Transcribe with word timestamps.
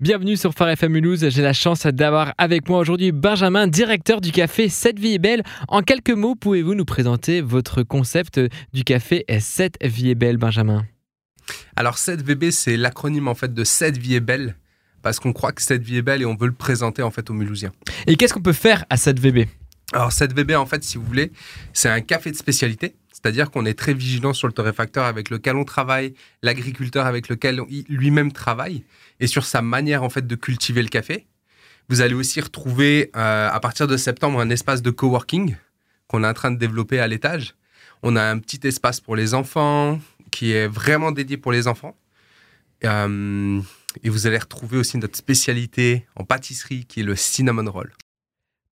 Bienvenue 0.00 0.36
sur 0.36 0.54
Phare 0.54 0.68
FM 0.68 0.92
Mulhouse. 0.92 1.28
J'ai 1.28 1.42
la 1.42 1.52
chance 1.52 1.84
d'avoir 1.84 2.32
avec 2.38 2.68
moi 2.68 2.78
aujourd'hui 2.78 3.10
Benjamin, 3.10 3.66
directeur 3.66 4.20
du 4.20 4.30
café 4.30 4.68
7 4.68 4.96
Vie 4.96 5.14
est 5.14 5.18
Belle. 5.18 5.42
En 5.66 5.82
quelques 5.82 6.12
mots, 6.12 6.36
pouvez-vous 6.36 6.76
nous 6.76 6.84
présenter 6.84 7.40
votre 7.40 7.82
concept 7.82 8.40
du 8.72 8.84
café 8.84 9.24
7 9.28 9.76
Vie 9.82 10.10
est 10.10 10.14
Belle, 10.14 10.36
Benjamin? 10.36 10.86
Alors 11.74 11.96
7VB, 11.96 12.52
c'est 12.52 12.76
l'acronyme 12.76 13.26
en 13.26 13.34
fait 13.34 13.52
de 13.52 13.64
7 13.64 13.98
Vie 13.98 14.14
est 14.14 14.20
Belle 14.20 14.54
parce 15.02 15.18
qu'on 15.18 15.32
croit 15.32 15.50
que 15.50 15.62
7 15.62 15.82
Vie 15.82 15.96
est 15.96 16.02
Belle 16.02 16.22
et 16.22 16.26
on 16.26 16.36
veut 16.36 16.46
le 16.46 16.52
présenter 16.52 17.02
en 17.02 17.10
fait 17.10 17.28
aux 17.28 17.34
Mulhousiens. 17.34 17.72
Et 18.06 18.14
qu'est-ce 18.14 18.32
qu'on 18.32 18.40
peut 18.40 18.52
faire 18.52 18.84
à 18.90 18.94
7VB 18.94 19.48
Alors 19.92 20.10
7VB, 20.10 20.54
en 20.54 20.66
fait, 20.66 20.84
si 20.84 20.96
vous 20.96 21.04
voulez, 21.04 21.32
c'est 21.72 21.88
un 21.88 22.02
café 22.02 22.30
de 22.30 22.36
spécialité. 22.36 22.94
C'est-à-dire 23.20 23.50
qu'on 23.50 23.66
est 23.66 23.76
très 23.76 23.94
vigilant 23.94 24.32
sur 24.32 24.46
le 24.46 24.52
torréfacteur 24.52 25.04
avec 25.04 25.28
lequel 25.28 25.56
on 25.56 25.64
travaille, 25.64 26.14
l'agriculteur 26.42 27.04
avec 27.04 27.28
lequel 27.28 27.60
lui-même 27.88 28.30
travaille, 28.30 28.84
et 29.18 29.26
sur 29.26 29.44
sa 29.44 29.60
manière 29.60 30.04
en 30.04 30.08
fait 30.08 30.24
de 30.24 30.36
cultiver 30.36 30.82
le 30.82 30.88
café. 30.88 31.26
Vous 31.88 32.00
allez 32.00 32.14
aussi 32.14 32.40
retrouver 32.40 33.10
euh, 33.16 33.50
à 33.50 33.58
partir 33.58 33.88
de 33.88 33.96
septembre 33.96 34.38
un 34.38 34.50
espace 34.50 34.82
de 34.82 34.90
coworking 34.90 35.56
qu'on 36.06 36.22
est 36.22 36.28
en 36.28 36.34
train 36.34 36.52
de 36.52 36.58
développer 36.58 37.00
à 37.00 37.08
l'étage. 37.08 37.56
On 38.04 38.14
a 38.14 38.22
un 38.22 38.38
petit 38.38 38.60
espace 38.68 39.00
pour 39.00 39.16
les 39.16 39.34
enfants 39.34 39.98
qui 40.30 40.52
est 40.52 40.68
vraiment 40.68 41.10
dédié 41.10 41.38
pour 41.38 41.50
les 41.50 41.66
enfants. 41.66 41.96
Euh, 42.84 43.60
et 44.04 44.08
vous 44.10 44.28
allez 44.28 44.38
retrouver 44.38 44.78
aussi 44.78 44.96
notre 44.98 45.16
spécialité 45.16 46.06
en 46.14 46.22
pâtisserie 46.22 46.84
qui 46.84 47.00
est 47.00 47.04
le 47.04 47.16
cinnamon 47.16 47.68
roll. 47.68 47.92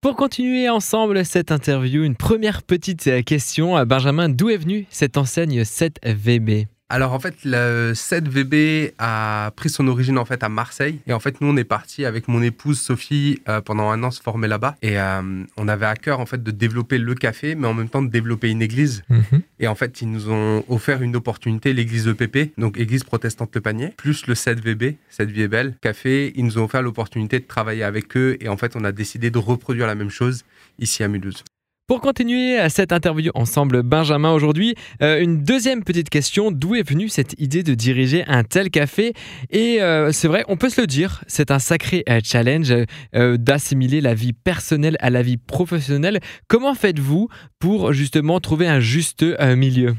Pour 0.06 0.14
continuer 0.14 0.68
ensemble 0.68 1.24
cette 1.24 1.50
interview, 1.50 2.04
une 2.04 2.14
première 2.14 2.62
petite 2.62 3.24
question. 3.24 3.84
Benjamin, 3.84 4.28
d'où 4.28 4.50
est 4.50 4.56
venue 4.56 4.86
cette 4.88 5.16
enseigne 5.16 5.62
7VB 5.62 6.68
alors 6.88 7.12
en 7.12 7.18
fait, 7.18 7.34
le 7.44 7.92
7VB 7.94 8.92
a 8.98 9.50
pris 9.56 9.70
son 9.70 9.88
origine 9.88 10.18
en 10.18 10.24
fait 10.24 10.44
à 10.44 10.48
Marseille. 10.48 11.00
Et 11.08 11.12
en 11.12 11.18
fait 11.18 11.40
nous 11.40 11.48
on 11.48 11.56
est 11.56 11.64
parti 11.64 12.04
avec 12.04 12.28
mon 12.28 12.42
épouse 12.42 12.80
Sophie 12.80 13.40
euh, 13.48 13.60
pendant 13.60 13.90
un 13.90 14.02
an 14.04 14.12
se 14.12 14.22
former 14.22 14.46
là-bas. 14.46 14.76
Et 14.82 14.98
euh, 15.00 15.42
on 15.56 15.68
avait 15.68 15.86
à 15.86 15.96
cœur 15.96 16.20
en 16.20 16.26
fait 16.26 16.42
de 16.42 16.50
développer 16.52 16.98
le 16.98 17.14
café 17.14 17.56
mais 17.56 17.66
en 17.66 17.74
même 17.74 17.88
temps 17.88 18.02
de 18.02 18.08
développer 18.08 18.50
une 18.50 18.62
église. 18.62 19.02
Mhm. 19.08 19.42
et 19.58 19.66
en 19.66 19.74
fait 19.74 20.00
ils 20.00 20.10
nous 20.10 20.30
ont 20.30 20.64
offert 20.68 21.02
une 21.02 21.16
opportunité 21.16 21.72
l'église 21.72 22.06
EPP 22.06 22.58
donc 22.58 22.78
église 22.78 23.04
protestante 23.04 23.54
Le 23.54 23.60
Panier 23.60 23.88
plus 23.96 24.26
le 24.26 24.34
7VB 24.34 24.96
7 25.10 25.30
Vie 25.30 25.42
est 25.42 25.48
belle 25.48 25.74
café. 25.80 26.32
Ils 26.36 26.44
nous 26.44 26.58
ont 26.58 26.64
offert 26.64 26.82
l'opportunité 26.82 27.40
de 27.40 27.46
travailler 27.46 27.82
avec 27.82 28.16
eux. 28.16 28.36
Et 28.40 28.48
en 28.48 28.56
fait 28.56 28.76
on 28.76 28.84
a 28.84 28.92
décidé 28.92 29.30
de 29.30 29.38
reproduire 29.38 29.86
la 29.86 29.94
même 29.96 30.10
chose 30.10 30.44
ici 30.78 31.02
à 31.02 31.08
Mulhouse. 31.08 31.42
Pour 31.88 32.00
continuer 32.00 32.68
cette 32.68 32.90
interview 32.90 33.30
ensemble, 33.36 33.84
Benjamin, 33.84 34.32
aujourd'hui, 34.32 34.74
euh, 35.02 35.20
une 35.20 35.44
deuxième 35.44 35.84
petite 35.84 36.10
question. 36.10 36.50
D'où 36.50 36.74
est 36.74 36.82
venue 36.82 37.08
cette 37.08 37.40
idée 37.40 37.62
de 37.62 37.74
diriger 37.74 38.24
un 38.26 38.42
tel 38.42 38.70
café? 38.70 39.12
Et 39.50 39.80
euh, 39.80 40.10
c'est 40.10 40.26
vrai, 40.26 40.44
on 40.48 40.56
peut 40.56 40.68
se 40.68 40.80
le 40.80 40.88
dire, 40.88 41.22
c'est 41.28 41.52
un 41.52 41.60
sacré 41.60 42.02
euh, 42.08 42.18
challenge 42.24 42.74
d'assimiler 43.12 44.00
la 44.00 44.14
vie 44.14 44.32
personnelle 44.32 44.96
à 44.98 45.10
la 45.10 45.22
vie 45.22 45.36
professionnelle. 45.36 46.18
Comment 46.48 46.74
faites-vous 46.74 47.28
pour 47.60 47.92
justement 47.92 48.40
trouver 48.40 48.66
un 48.66 48.80
juste 48.80 49.24
milieu? 49.56 49.94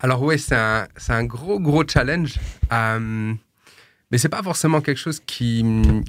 Alors 0.00 0.22
oui, 0.22 0.38
c'est 0.38 0.56
un, 0.56 1.24
gros, 1.24 1.60
gros 1.60 1.86
challenge 1.86 2.38
mais 4.14 4.18
c'est 4.18 4.28
pas 4.28 4.44
forcément 4.44 4.80
quelque 4.80 4.98
chose 4.98 5.20
qui, 5.26 5.64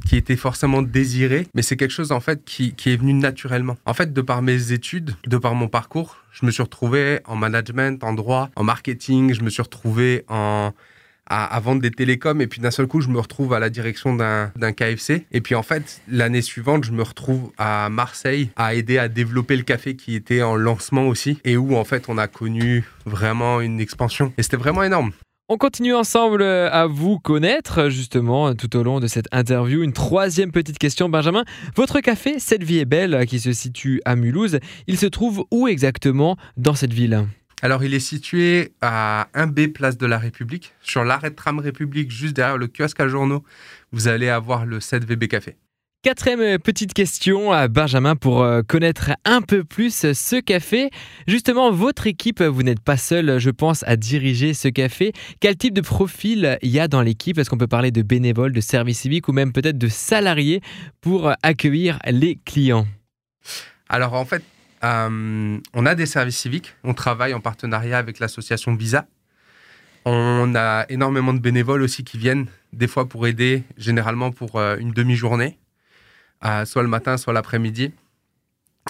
qui 0.07 0.15
était 0.15 0.35
forcément 0.35 0.83
désiré, 0.83 1.47
mais 1.55 1.63
c'est 1.63 1.75
quelque 1.75 1.89
chose 1.89 2.11
en 2.11 2.19
fait 2.19 2.45
qui, 2.45 2.75
qui, 2.75 2.93
est 2.93 2.97
venu 2.97 3.13
naturellement. 3.13 3.77
En 3.87 3.95
fait, 3.95 4.13
de 4.13 4.21
par 4.21 4.43
mes 4.43 4.71
études, 4.71 5.15
de 5.25 5.37
par 5.37 5.55
mon 5.55 5.67
parcours, 5.67 6.17
je 6.31 6.45
me 6.45 6.51
suis 6.51 6.61
retrouvé 6.61 7.21
en 7.25 7.35
management, 7.35 8.03
en 8.03 8.13
droit, 8.13 8.51
en 8.55 8.63
marketing, 8.63 9.33
je 9.33 9.41
me 9.41 9.49
suis 9.49 9.63
retrouvé 9.63 10.23
en 10.27 10.71
à, 11.27 11.59
vendre 11.59 11.81
des 11.81 11.89
télécoms 11.89 12.41
et 12.41 12.45
puis 12.45 12.61
d'un 12.61 12.69
seul 12.69 12.85
coup 12.85 13.01
je 13.01 13.09
me 13.09 13.19
retrouve 13.19 13.53
à 13.53 13.59
la 13.59 13.71
direction 13.71 14.15
d'un 14.15 14.71
KFC 14.71 15.25
et 15.31 15.41
puis 15.41 15.55
en 15.55 15.63
fait 15.63 15.99
l'année 16.07 16.43
suivante 16.43 16.83
je 16.83 16.91
me 16.91 17.01
retrouve 17.01 17.51
à 17.57 17.89
Marseille 17.89 18.51
à 18.55 18.75
aider 18.75 18.99
à 18.99 19.07
développer 19.07 19.57
le 19.57 19.63
café 19.63 19.95
qui 19.95 20.13
était 20.13 20.43
en 20.43 20.55
lancement 20.55 21.07
aussi 21.07 21.39
et 21.43 21.57
où 21.57 21.75
en 21.75 21.83
fait 21.83 22.09
on 22.09 22.19
a 22.19 22.27
connu 22.27 22.83
vraiment 23.07 23.61
une 23.61 23.79
expansion. 23.79 24.31
Et 24.37 24.43
c'était 24.43 24.57
vraiment 24.57 24.83
énorme 24.83 25.11
on 25.47 25.57
continue 25.57 25.93
ensemble 25.93 26.41
à 26.41 26.87
vous 26.87 27.19
connaître 27.19 27.89
justement 27.89 28.55
tout 28.55 28.75
au 28.75 28.83
long 28.83 28.99
de 28.99 29.07
cette 29.07 29.27
interview. 29.31 29.83
Une 29.83 29.93
troisième 29.93 30.51
petite 30.51 30.79
question, 30.79 31.07
Benjamin. 31.07 31.43
Votre 31.75 31.99
café, 31.99 32.39
Cette 32.39 32.63
vie 32.63 32.79
est 32.79 32.85
belle, 32.85 33.25
qui 33.27 33.39
se 33.39 33.53
situe 33.53 34.01
à 34.05 34.15
Mulhouse, 34.15 34.59
il 34.87 34.97
se 34.97 35.05
trouve 35.05 35.45
où 35.51 35.67
exactement 35.67 36.35
dans 36.57 36.73
cette 36.73 36.93
ville? 36.93 37.27
Alors, 37.61 37.83
il 37.83 37.93
est 37.93 37.99
situé 37.99 38.73
à 38.81 39.27
1B 39.33 39.71
Place 39.71 39.97
de 39.97 40.05
la 40.05 40.17
République, 40.17 40.73
sur 40.81 41.03
l'arrêt 41.03 41.29
de 41.29 41.35
tram 41.35 41.59
République, 41.59 42.11
juste 42.11 42.35
derrière 42.35 42.57
le 42.57 42.67
kiosque 42.67 42.99
à 42.99 43.07
journaux. 43.07 43.43
Vous 43.91 44.07
allez 44.07 44.29
avoir 44.29 44.65
le 44.65 44.79
7VB 44.79 45.27
Café. 45.27 45.55
Quatrième 46.05 46.41
euh, 46.41 46.59
petite 46.59 46.93
question 46.93 47.51
à 47.51 47.67
Benjamin 47.67 48.15
pour 48.15 48.43
euh, 48.43 48.61
connaître 48.61 49.13
un 49.25 49.41
peu 49.41 49.63
plus 49.63 50.13
ce 50.13 50.39
café. 50.39 50.91
Justement, 51.27 51.71
votre 51.71 52.05
équipe, 52.05 52.43
vous 52.43 52.61
n'êtes 52.61 52.79
pas 52.79 52.95
seul, 52.95 53.39
je 53.39 53.49
pense, 53.49 53.81
à 53.87 53.95
diriger 53.95 54.53
ce 54.53 54.67
café. 54.67 55.13
Quel 55.39 55.57
type 55.57 55.73
de 55.73 55.81
profil 55.81 56.59
il 56.61 56.69
y 56.69 56.79
a 56.79 56.87
dans 56.87 57.01
l'équipe? 57.01 57.39
Est-ce 57.39 57.49
qu'on 57.49 57.57
peut 57.57 57.65
parler 57.65 57.89
de 57.89 58.03
bénévoles, 58.03 58.51
de 58.51 58.61
services 58.61 58.99
civiques 58.99 59.27
ou 59.29 59.31
même 59.31 59.51
peut-être 59.51 59.79
de 59.79 59.87
salariés 59.87 60.61
pour 61.01 61.31
accueillir 61.41 61.97
les 62.05 62.37
clients? 62.45 62.85
Alors 63.89 64.13
en 64.13 64.25
fait, 64.25 64.43
euh, 64.83 65.57
on 65.73 65.85
a 65.87 65.95
des 65.95 66.05
services 66.05 66.37
civiques. 66.37 66.75
On 66.83 66.93
travaille 66.93 67.33
en 67.33 67.39
partenariat 67.39 67.97
avec 67.97 68.19
l'association 68.19 68.75
Visa. 68.75 69.07
On 70.05 70.53
a 70.53 70.85
énormément 70.87 71.33
de 71.33 71.39
bénévoles 71.39 71.81
aussi 71.81 72.03
qui 72.03 72.19
viennent, 72.19 72.45
des 72.73 72.87
fois 72.87 73.09
pour 73.09 73.25
aider, 73.25 73.63
généralement 73.75 74.29
pour 74.29 74.59
une 74.59 74.91
demi-journée 74.91 75.57
soit 76.65 76.83
le 76.83 76.89
matin, 76.89 77.17
soit 77.17 77.33
l'après-midi. 77.33 77.91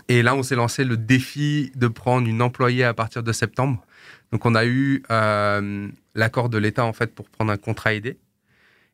Et 0.07 0.21
là, 0.21 0.35
on 0.35 0.43
s'est 0.43 0.55
lancé 0.55 0.83
le 0.83 0.97
défi 0.97 1.71
de 1.75 1.87
prendre 1.87 2.27
une 2.27 2.41
employée 2.41 2.83
à 2.83 2.93
partir 2.93 3.23
de 3.23 3.31
septembre. 3.31 3.83
Donc, 4.31 4.45
on 4.45 4.55
a 4.55 4.65
eu 4.65 5.03
euh, 5.09 5.87
l'accord 6.13 6.49
de 6.49 6.57
l'État 6.57 6.85
en 6.85 6.93
fait 6.93 7.15
pour 7.15 7.29
prendre 7.29 7.51
un 7.51 7.57
contrat 7.57 7.93
aidé. 7.93 8.17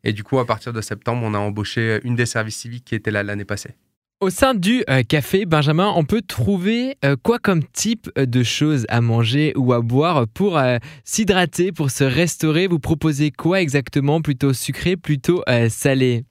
Et 0.04 0.14
du 0.14 0.24
coup, 0.24 0.40
à 0.40 0.46
partir 0.46 0.74
de 0.74 0.82
septembre, 0.82 1.22
on 1.24 1.34
a 1.34 1.38
embauché 1.38 2.00
une 2.04 2.16
des 2.16 2.26
services 2.26 2.58
civiques 2.58 2.86
qui 2.86 2.96
était 2.96 3.12
là 3.12 3.24
l'année 3.24 3.46
passée. 3.46 3.76
Au 4.20 4.30
sein 4.30 4.54
du 4.54 4.84
euh, 4.88 5.02
café 5.02 5.46
Benjamin, 5.46 5.92
on 5.96 6.06
peut 6.06 6.22
trouver 6.22 6.96
euh, 7.04 7.16
quoi 7.22 7.40
comme 7.40 7.64
type 7.64 8.12
de 8.16 8.44
choses 8.44 8.86
à 8.88 9.02
manger 9.02 9.52
ou 9.56 9.74
à 9.74 9.82
boire 9.82 10.28
pour 10.28 10.62
s'hydrater, 11.04 11.72
pour 11.72 11.90
se 11.90 12.04
restaurer? 12.04 12.68
Vous 12.68 12.80
proposez 12.80 13.32
quoi 13.32 13.62
exactement? 13.62 14.22
Plutôt 14.22 14.54
sucré, 14.54 14.96
plutôt 14.96 15.44
salé? 15.70 16.24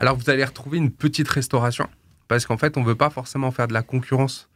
Alors 0.00 0.16
vous 0.16 0.30
allez 0.30 0.44
retrouver 0.44 0.78
une 0.78 0.90
petite 0.90 1.28
restauration 1.28 1.86
parce 2.26 2.46
qu'en 2.46 2.56
fait 2.56 2.78
on 2.78 2.82
veut 2.82 2.94
pas 2.94 3.10
forcément 3.10 3.50
faire 3.50 3.68
de 3.68 3.74
la 3.74 3.82
concurrence 3.82 4.48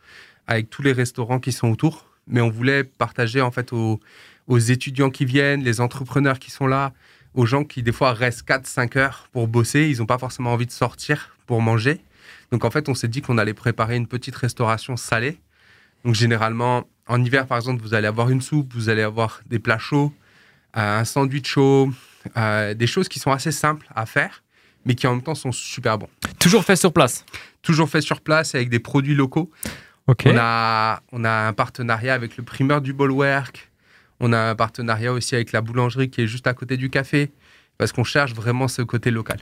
avec 0.47 0.71
tous 0.71 0.83
les 0.83 0.93
restaurants 0.93 1.39
qui 1.39 1.53
sont 1.53 1.69
autour, 1.69 2.07
mais 2.27 2.41
on 2.41 2.51
voulait 2.51 2.83
partager 2.83 3.43
en 3.43 3.51
fait 3.51 3.73
aux, 3.73 4.01
étudiants 4.49 5.11
qui 5.11 5.25
viennent, 5.25 5.63
les 5.63 5.81
entrepreneurs 5.81 6.39
qui 6.39 6.51
sont 6.51 6.67
là, 6.67 6.93
aux 7.35 7.47
gens 7.47 7.65
qui 7.65 7.83
des 7.83 7.93
fois 7.93 8.13
restent 8.15 8.47
4-5 8.49 8.99
heures 8.99 9.29
pour 9.33 9.47
bosser, 9.49 9.89
ils 9.91 9.99
n'ont 9.99 10.07
pas 10.07 10.19
forcément 10.19 10.53
envie 10.53 10.67
de 10.67 10.71
sortir 10.71 11.37
pour 11.47 11.61
manger. 11.61 12.01
Donc 12.51 12.65
en 12.65 12.71
fait 12.71 12.89
on 12.89 12.95
s'est 12.95 13.09
dit 13.09 13.21
qu'on 13.21 13.37
allait 13.37 13.55
préparer 13.55 13.97
une 13.97 14.07
petite 14.07 14.37
restauration 14.37 14.97
salée. 14.97 15.39
Donc 16.07 16.15
généralement 16.15 16.85
en 17.07 17.23
hiver 17.23 17.47
par 17.47 17.59
exemple 17.59 17.83
vous 17.83 17.93
allez 17.93 18.07
avoir 18.07 18.31
une 18.31 18.41
soupe, 18.41 18.73
vous 18.73 18.89
allez 18.89 19.03
avoir 19.03 19.43
des 19.47 19.59
plats 19.59 19.79
chauds, 19.79 20.13
euh, 20.79 21.01
un 21.01 21.05
sandwich 21.05 21.47
chaud, 21.47 21.91
euh, 22.39 22.73
des 22.73 22.87
choses 22.87 23.09
qui 23.09 23.19
sont 23.19 23.31
assez 23.31 23.53
simples 23.53 23.87
à 23.95 24.07
faire 24.07 24.44
mais 24.85 24.95
qui 24.95 25.07
en 25.07 25.13
même 25.13 25.23
temps 25.23 25.35
sont 25.35 25.53
super 25.53 25.99
bons. 25.99 26.09
Toujours 26.39 26.65
fait 26.65 26.77
sur 26.77 26.93
place 26.93 27.25
Toujours 27.63 27.89
fait 27.89 28.01
sur 28.01 28.21
place 28.21 28.55
avec 28.55 28.69
des 28.69 28.79
produits 28.79 29.15
locaux. 29.15 29.51
On, 30.07 30.15
a, 30.37 31.01
on 31.13 31.25
a 31.25 31.31
un 31.31 31.53
partenariat 31.55 32.13
avec 32.13 32.37
le 32.37 32.45
primeur 32.45 32.83
du 32.83 32.93
Bolwerk. 32.93 33.71
On 34.21 34.33
a 34.33 34.39
un 34.51 34.55
partenariat 34.55 35.13
aussi 35.13 35.35
avec 35.35 35.53
la 35.53 35.61
boulangerie 35.61 36.11
qui 36.11 36.23
est 36.23 36.27
juste 36.27 36.47
à 36.47 36.55
côté 36.55 36.77
du 36.77 36.91
café, 36.91 37.33
parce 37.79 37.93
qu'on 37.93 38.05
cherche 38.05 38.33
vraiment 38.35 38.69
ce 38.69 38.83
côté 38.83 39.11
local. 39.11 39.39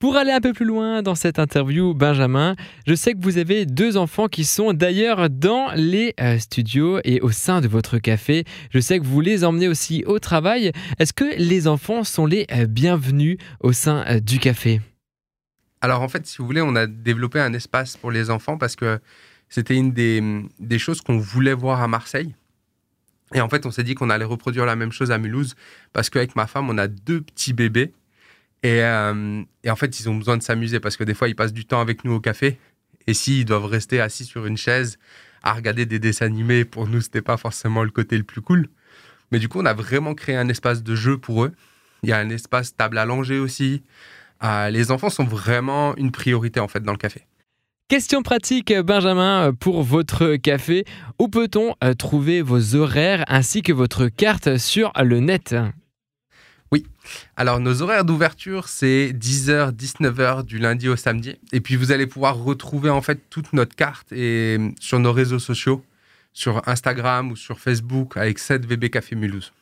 Pour 0.00 0.16
aller 0.16 0.32
un 0.32 0.40
peu 0.40 0.54
plus 0.54 0.64
loin 0.64 1.02
dans 1.02 1.14
cette 1.14 1.38
interview, 1.38 1.92
Benjamin, 1.92 2.56
je 2.86 2.94
sais 2.94 3.12
que 3.12 3.18
vous 3.20 3.36
avez 3.36 3.66
deux 3.66 3.98
enfants 3.98 4.28
qui 4.28 4.46
sont 4.46 4.72
d'ailleurs 4.72 5.28
dans 5.28 5.72
les 5.74 6.14
euh, 6.22 6.38
studios 6.38 7.00
et 7.04 7.20
au 7.20 7.30
sein 7.30 7.60
de 7.60 7.68
votre 7.68 7.98
café. 7.98 8.44
Je 8.70 8.80
sais 8.80 8.98
que 8.98 9.04
vous 9.04 9.20
les 9.20 9.44
emmenez 9.44 9.68
aussi 9.68 10.02
au 10.06 10.18
travail. 10.18 10.72
Est-ce 10.98 11.12
que 11.12 11.36
les 11.36 11.68
enfants 11.68 12.02
sont 12.02 12.24
les 12.24 12.46
euh, 12.50 12.64
bienvenus 12.64 13.36
au 13.60 13.72
sein 13.72 14.02
euh, 14.08 14.20
du 14.20 14.38
café? 14.38 14.80
Alors 15.82 16.00
en 16.00 16.08
fait, 16.08 16.26
si 16.26 16.38
vous 16.38 16.46
voulez, 16.46 16.62
on 16.62 16.76
a 16.76 16.86
développé 16.86 17.38
un 17.38 17.52
espace 17.52 17.98
pour 17.98 18.10
les 18.10 18.30
enfants 18.30 18.56
parce 18.56 18.76
que 18.76 19.00
c'était 19.50 19.76
une 19.76 19.92
des, 19.92 20.22
des 20.58 20.78
choses 20.78 21.02
qu'on 21.02 21.18
voulait 21.18 21.52
voir 21.52 21.82
à 21.82 21.88
Marseille. 21.88 22.34
Et 23.34 23.42
en 23.42 23.50
fait, 23.50 23.66
on 23.66 23.70
s'est 23.70 23.84
dit 23.84 23.94
qu'on 23.94 24.08
allait 24.08 24.24
reproduire 24.24 24.64
la 24.64 24.76
même 24.76 24.92
chose 24.92 25.10
à 25.10 25.18
Mulhouse 25.18 25.56
parce 25.92 26.08
qu'avec 26.08 26.36
ma 26.36 26.46
femme, 26.46 26.70
on 26.70 26.78
a 26.78 26.88
deux 26.88 27.20
petits 27.20 27.52
bébés 27.52 27.92
euh, 28.64 29.42
et, 29.64 29.70
en 29.70 29.76
fait, 29.76 30.00
ils 30.00 30.08
ont 30.08 30.16
besoin 30.16 30.36
de 30.36 30.42
s'amuser 30.42 30.80
parce 30.80 30.96
que 30.96 31.04
des 31.04 31.14
fois, 31.14 31.28
ils 31.28 31.36
passent 31.36 31.52
du 31.52 31.64
temps 31.64 31.80
avec 31.80 32.04
nous 32.04 32.12
au 32.12 32.20
café. 32.20 32.58
Et 33.06 33.14
s'ils 33.14 33.44
doivent 33.44 33.66
rester 33.66 34.00
assis 34.00 34.24
sur 34.24 34.46
une 34.46 34.56
chaise 34.56 34.98
à 35.42 35.54
regarder 35.54 35.86
des 35.86 35.98
dessins 35.98 36.26
animés, 36.26 36.64
pour 36.64 36.86
nous, 36.86 37.00
c'était 37.00 37.22
pas 37.22 37.36
forcément 37.36 37.82
le 37.82 37.90
côté 37.90 38.18
le 38.18 38.24
plus 38.24 38.42
cool. 38.42 38.68
Mais 39.32 39.38
du 39.38 39.48
coup, 39.48 39.60
on 39.60 39.66
a 39.66 39.74
vraiment 39.74 40.14
créé 40.14 40.36
un 40.36 40.48
espace 40.48 40.82
de 40.82 40.94
jeu 40.94 41.16
pour 41.16 41.44
eux. 41.44 41.52
Il 42.02 42.10
y 42.10 42.12
a 42.12 42.18
un 42.18 42.30
espace 42.30 42.76
table 42.76 42.98
à 42.98 43.06
aussi. 43.06 43.82
les 44.70 44.90
enfants 44.90 45.10
sont 45.10 45.24
vraiment 45.24 45.96
une 45.96 46.10
priorité 46.10 46.60
en 46.60 46.68
fait 46.68 46.80
dans 46.80 46.92
le 46.92 46.98
café. 46.98 47.26
Question 47.88 48.22
pratique, 48.22 48.72
Benjamin, 48.72 49.52
pour 49.52 49.82
votre 49.82 50.36
café. 50.36 50.84
Où 51.18 51.28
peut-on 51.28 51.74
trouver 51.98 52.40
vos 52.40 52.74
horaires 52.74 53.24
ainsi 53.28 53.62
que 53.62 53.72
votre 53.72 54.08
carte 54.08 54.58
sur 54.58 54.92
le 55.02 55.20
net? 55.20 55.54
Alors, 57.36 57.60
nos 57.60 57.82
horaires 57.82 58.04
d'ouverture, 58.04 58.68
c'est 58.68 59.12
10h, 59.12 59.72
19h 59.72 60.44
du 60.44 60.58
lundi 60.58 60.88
au 60.88 60.96
samedi. 60.96 61.36
Et 61.52 61.60
puis, 61.60 61.76
vous 61.76 61.92
allez 61.92 62.06
pouvoir 62.06 62.36
retrouver 62.36 62.90
en 62.90 63.02
fait 63.02 63.20
toute 63.30 63.52
notre 63.52 63.74
carte 63.74 64.12
et 64.12 64.58
sur 64.80 64.98
nos 64.98 65.12
réseaux 65.12 65.38
sociaux, 65.38 65.84
sur 66.32 66.66
Instagram 66.68 67.32
ou 67.32 67.36
sur 67.36 67.58
Facebook 67.58 68.16
avec 68.16 68.38
7VB 68.38 68.90
Café 68.90 69.16
Mulhouse. 69.16 69.52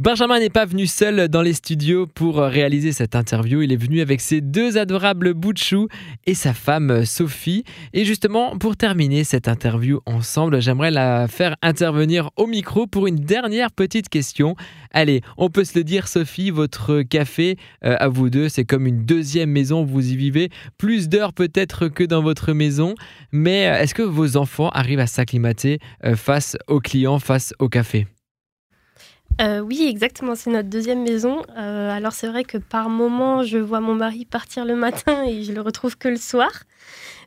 Benjamin 0.00 0.38
n'est 0.38 0.48
pas 0.48 0.64
venu 0.64 0.86
seul 0.86 1.28
dans 1.28 1.42
les 1.42 1.54
studios 1.54 2.06
pour 2.06 2.36
réaliser 2.36 2.92
cette 2.92 3.16
interview. 3.16 3.62
Il 3.62 3.72
est 3.72 3.76
venu 3.76 4.00
avec 4.00 4.20
ses 4.20 4.40
deux 4.40 4.78
adorables 4.78 5.34
bouts 5.34 5.88
et 6.24 6.34
sa 6.34 6.54
femme 6.54 7.04
Sophie. 7.04 7.64
Et 7.92 8.04
justement, 8.04 8.56
pour 8.58 8.76
terminer 8.76 9.24
cette 9.24 9.48
interview 9.48 10.00
ensemble, 10.06 10.62
j'aimerais 10.62 10.92
la 10.92 11.26
faire 11.26 11.56
intervenir 11.62 12.30
au 12.36 12.46
micro 12.46 12.86
pour 12.86 13.08
une 13.08 13.16
dernière 13.16 13.72
petite 13.72 14.08
question. 14.08 14.54
Allez, 14.92 15.20
on 15.36 15.50
peut 15.50 15.64
se 15.64 15.76
le 15.76 15.82
dire, 15.82 16.06
Sophie, 16.06 16.50
votre 16.50 17.02
café 17.02 17.56
euh, 17.84 17.96
à 17.98 18.06
vous 18.06 18.30
deux, 18.30 18.48
c'est 18.48 18.64
comme 18.64 18.86
une 18.86 19.04
deuxième 19.04 19.50
maison. 19.50 19.84
Vous 19.84 20.12
y 20.12 20.16
vivez 20.16 20.50
plus 20.78 21.08
d'heures 21.08 21.32
peut-être 21.32 21.88
que 21.88 22.04
dans 22.04 22.22
votre 22.22 22.52
maison. 22.52 22.94
Mais 23.32 23.66
euh, 23.66 23.82
est-ce 23.82 23.94
que 23.94 24.02
vos 24.02 24.36
enfants 24.36 24.68
arrivent 24.68 25.00
à 25.00 25.08
s'acclimater 25.08 25.80
euh, 26.04 26.14
face 26.14 26.56
aux 26.68 26.78
clients, 26.78 27.18
face 27.18 27.52
au 27.58 27.68
café? 27.68 28.06
Euh, 29.40 29.60
oui, 29.60 29.86
exactement. 29.88 30.34
C'est 30.34 30.50
notre 30.50 30.68
deuxième 30.68 31.02
maison. 31.02 31.42
Euh, 31.56 31.90
alors 31.90 32.12
c'est 32.12 32.28
vrai 32.28 32.44
que 32.44 32.58
par 32.58 32.88
moment, 32.88 33.42
je 33.42 33.58
vois 33.58 33.80
mon 33.80 33.94
mari 33.94 34.24
partir 34.24 34.64
le 34.64 34.74
matin 34.74 35.24
et 35.26 35.44
je 35.44 35.52
le 35.52 35.60
retrouve 35.60 35.96
que 35.96 36.08
le 36.08 36.16
soir. 36.16 36.50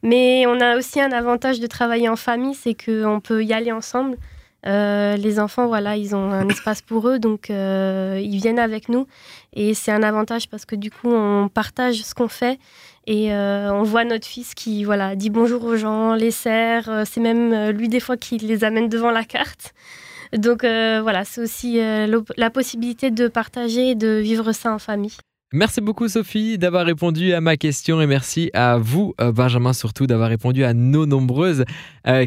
Mais 0.04 0.46
on 0.48 0.60
a 0.60 0.78
aussi 0.78 1.00
un 1.00 1.12
avantage 1.12 1.60
de 1.60 1.68
travailler 1.68 2.10
en 2.10 2.16
famille, 2.16 2.56
c'est 2.56 2.74
qu'on 2.74 3.22
peut 3.22 3.44
y 3.44 3.54
aller 3.54 3.72
ensemble. 3.72 4.18
Euh, 4.66 5.16
les 5.16 5.40
enfants, 5.40 5.68
voilà, 5.68 5.96
ils 5.96 6.16
ont 6.16 6.32
un 6.32 6.48
espace 6.50 6.82
pour 6.82 7.08
eux, 7.08 7.20
donc 7.20 7.50
ils 7.50 8.40
viennent 8.42 8.60
avec 8.60 8.90
nous. 8.90 9.08
Et 9.54 9.74
c'est 9.74 9.92
un 9.92 10.04
avantage 10.04 10.50
parce 10.50 10.66
que 10.66 10.76
du 10.76 10.90
coup, 10.92 11.10
on 11.12 11.50
partage 11.50 12.02
ce 12.04 12.16
qu'on 12.16 12.28
fait 12.28 12.60
et 13.06 13.32
on 13.32 13.84
voit 13.84 14.04
notre 14.04 14.28
fils 14.28 14.56
qui, 14.56 14.84
voilà, 14.84 15.16
dit 15.16 15.30
bonjour 15.30 15.64
aux 15.64 15.78
gens, 15.78 16.16
les 16.16 16.32
sert. 16.32 17.04
c'est 17.06 17.22
même 17.22 17.70
lui 17.70 17.88
des 17.88 18.00
fois 18.00 18.18
qui 18.18 18.40
les 18.40 18.64
amène 18.64 18.90
devant 18.90 19.12
la 19.12 19.24
carte. 19.24 19.74
Donc 20.34 20.64
euh, 20.64 21.02
voilà, 21.02 21.26
c'est 21.26 21.42
aussi 21.42 21.80
euh, 21.80 22.22
la 22.38 22.50
possibilité 22.50 23.12
de 23.12 23.28
partager 23.28 23.92
et 23.92 23.96
de 23.96 24.20
vivre 24.20 24.52
ça 24.54 24.74
en 24.74 24.80
famille. 24.80 25.18
Merci 25.54 25.82
beaucoup 25.82 26.08
Sophie 26.08 26.58
d'avoir 26.58 26.86
répondu 26.86 27.34
à 27.34 27.42
ma 27.42 27.58
question 27.58 28.00
et 28.00 28.08
merci 28.08 28.50
à 28.54 28.78
vous 28.78 29.14
euh, 29.20 29.34
Benjamin 29.34 29.74
surtout 29.74 30.08
d'avoir 30.08 30.30
répondu 30.30 30.64
à 30.64 30.74
nos 30.74 31.06
nombreuses 31.06 31.66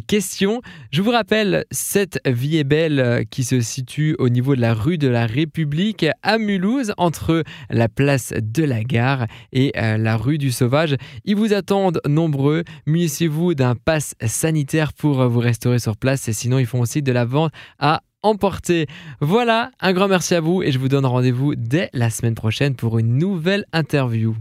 questions. 0.07 0.61
Je 0.93 1.03
vous 1.03 1.11
rappelle, 1.11 1.65
cette 1.73 2.21
vie 2.27 2.59
est 2.59 2.65
belle 2.65 3.25
qui 3.31 3.43
se 3.43 3.61
situe 3.61 4.15
au 4.21 4.29
niveau 4.29 4.55
de 4.55 4.61
la 4.61 4.73
rue 4.73 4.99
de 4.99 5.09
la 5.09 5.27
République 5.27 6.07
à 6.23 6.39
Mulhouse 6.39 6.93
entre 6.97 7.43
la 7.71 7.89
place 7.89 8.33
de 8.41 8.63
la 8.63 8.85
gare 8.85 9.27
et 9.53 9.73
la 9.75 10.17
rue 10.17 10.39
du 10.39 10.53
Sauvage. 10.53 10.95
Ils 11.25 11.35
vous 11.35 11.53
attendent 11.53 12.01
nombreux. 12.07 12.63
Munissez-vous 12.87 13.55
d'un 13.55 13.75
pass 13.75 14.15
sanitaire 14.25 14.93
pour 14.93 15.29
vous 15.29 15.41
restaurer 15.41 15.81
sur 15.81 15.97
place 15.97 16.29
et 16.29 16.33
sinon 16.33 16.61
ils 16.61 16.67
font 16.67 16.81
aussi 16.81 17.03
de 17.03 17.11
la 17.11 17.25
vente 17.25 17.51
à 17.81 18.03
emporter. 18.25 18.87
Voilà, 19.21 19.71
un 19.81 19.93
grand 19.93 20.09
merci 20.09 20.35
à 20.35 20.41
vous 20.41 20.63
et 20.63 20.73
je 20.73 20.79
vous 20.79 20.89
donne 20.89 21.07
rendez-vous 21.07 21.55
dès 21.55 21.91
la 21.93 22.11
semaine 22.11 22.35
prochaine 22.35 22.75
pour 22.75 22.99
une 22.99 23.19
nouvelle 23.19 23.65
interview. 23.73 24.35